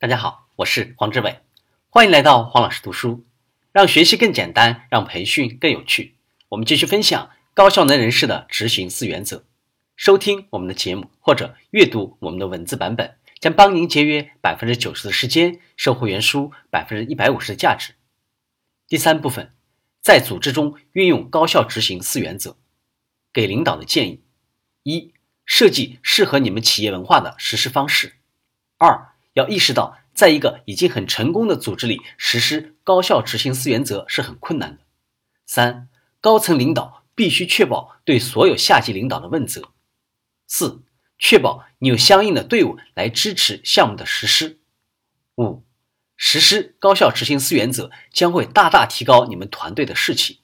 [0.00, 1.40] 大家好，我是黄志伟，
[1.90, 3.26] 欢迎来到黄老师读书，
[3.72, 6.14] 让学习更简单，让培训更有趣。
[6.50, 9.44] 我们继续分享高效能人士的执行四原则。
[9.96, 17.94] 收听我们的节目或者阅读我们的文字版本，将帮您节约百分之九十的时间，收获原书百分之一百五十的价值。
[18.86, 19.52] 第三部分，
[20.00, 22.56] 在组织中运用高效执行四原则，
[23.32, 24.22] 给领导的建议：
[24.84, 25.12] 一、
[25.44, 28.10] 设计适合你们企业文化的实施方式；
[28.76, 29.07] 二、
[29.38, 34.82] 要意识到，在一个已经很成功的组织里实施高效执行四原则是很困难的。
[35.46, 35.88] 三、
[36.20, 39.70] 高层领导必须确保对所有下级领导的问责。
[40.48, 40.82] 四、
[41.18, 44.58] 确保你有相应的队伍来支持项目的实施。
[45.36, 45.62] 五、
[46.16, 50.40] 实施高效执行四原则将会大大提高你们团队的士气。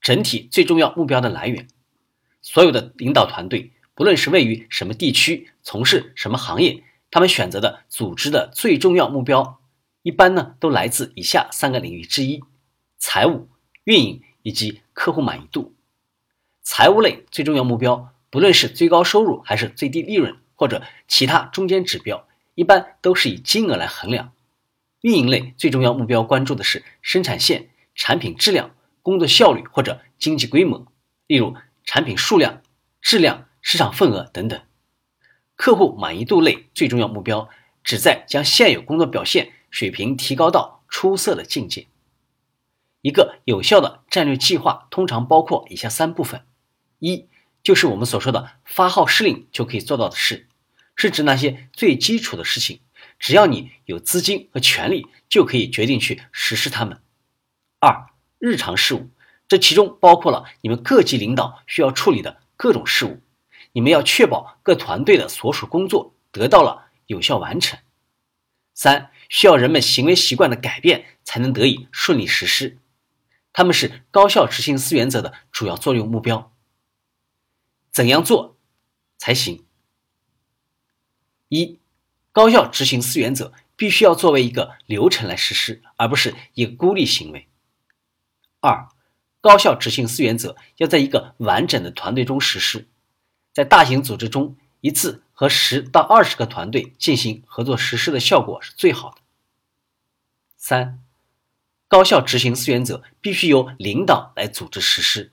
[0.00, 1.66] 整体最重要目标的来源，
[2.40, 6.84] 所有的领导团队，不论是位于什么地区，从事什么行业。
[7.12, 9.60] 他们选择的组织的最重要目标，
[10.00, 12.42] 一般呢都来自以下三个领域之一：
[12.96, 13.50] 财务、
[13.84, 15.74] 运营以及客户满意度。
[16.62, 24.32] 财务类最重要目标，不论是最高收入还是最低利润或者其他中间指标，一般都是以金额来衡量。
[25.02, 30.86] 运营类最重要目标关注的是生产线、产品质量、工作效率或者经济规模，
[31.26, 32.62] 例如产品数量、
[33.02, 34.58] 质量、市场份额等等。
[35.62, 37.48] 客户满意度类最重要目标，
[37.84, 41.86] 旨在将现有工作表现水平提高到出色的境界。
[43.00, 46.44] 一个有效的战略计划通常包括以下三部分：
[46.98, 47.28] 一，
[47.62, 50.48] 就是我们所说的发号施令就可以做到的事，
[50.96, 52.80] 是指那些最基础的事情，
[53.20, 57.00] 只要你有资金和权力，就可以决定去实施它们。
[57.78, 58.08] 二，
[58.40, 59.10] 日常事务，
[59.46, 63.20] 这其中包括了你们各级领导需要处理的各种事务。
[63.72, 67.78] 你们要确保各团队的所属工作得到了有效完成。
[68.74, 72.78] 三，需要人们行为习惯的改变才能得以顺利实施。
[73.52, 76.54] 他们是高效执行四原则的主要作用目标。
[77.90, 78.56] 怎样做
[79.18, 79.66] 才行？
[81.48, 81.78] 一，
[82.32, 87.48] 高效执行四原则必须要作为一个流程来实施，而不是一个孤立行为。
[88.60, 88.88] 二，
[89.42, 92.88] 高效执行四原则要在一个完整的团队中实施。
[93.52, 99.18] 在大型组织中，一次和十到二十个团队进行合作实施的效果是最好的。
[100.56, 101.02] 三、
[101.88, 105.32] 高效执行四原则必须由领导来组织实施。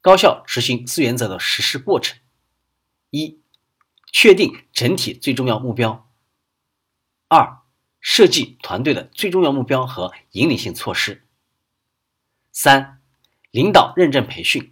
[0.00, 2.18] 高效执行四原则的实施过程：
[3.10, 3.40] 一、
[4.12, 6.06] 确定整体最重要目标；
[7.28, 7.62] 二、
[8.00, 11.22] 设计团队的最重要目标和引领性措施；
[12.52, 13.00] 三、
[13.50, 14.70] 领导认证培训。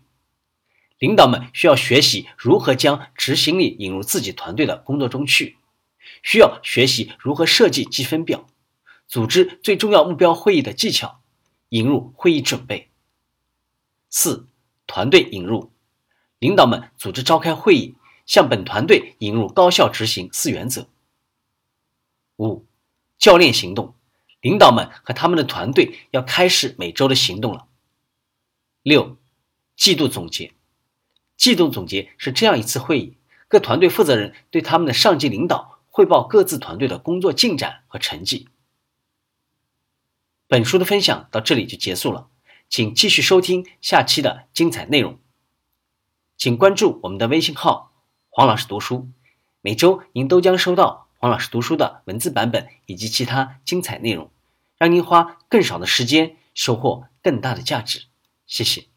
[1.02, 5.56] 领导们需要学习如何将执行力引入自己团队的工作中去，
[6.22, 8.46] 需要学习如何设计积分表，
[9.08, 11.20] 组织最重要目标会议的技巧，
[11.70, 12.88] 引入会议准备。
[14.10, 14.46] 四、
[14.86, 15.72] 团队引入，
[16.38, 20.86] 领导们组织召开会议，向本团队引入高效执行四原则。
[22.36, 22.64] 五、
[23.18, 23.96] 教练行动，
[24.40, 27.66] 领导们和他们的团队要开始每周的行动了。
[28.84, 29.18] 六、
[29.74, 30.52] 季度总结。
[31.42, 33.16] 季度总结是这样一次会议，
[33.48, 38.46] 各团队负责人对他们的上级领导汇报各自团队的工作进展和成绩。
[40.46, 42.28] 本书的分享到这里就结束了，
[42.68, 45.18] 请继续收听下期的精彩内容。
[46.36, 47.92] 请关注我们的微信号
[48.30, 49.08] “黄老师读书”，
[49.62, 54.30] 每周您都将收到黄老师读书的文字版本以及其他精彩内容，
[54.78, 58.02] 让您花更少的时间收获更大的价值。
[58.46, 58.91] 谢谢。